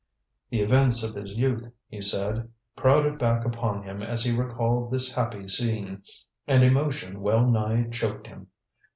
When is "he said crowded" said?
1.87-3.19